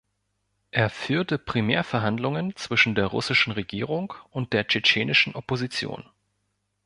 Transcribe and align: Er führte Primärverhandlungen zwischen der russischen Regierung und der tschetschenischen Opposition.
Er 0.71 0.89
führte 0.89 1.37
Primärverhandlungen 1.37 2.55
zwischen 2.55 2.95
der 2.95 3.05
russischen 3.05 3.53
Regierung 3.53 4.15
und 4.31 4.51
der 4.51 4.65
tschetschenischen 4.65 5.35
Opposition. 5.35 6.09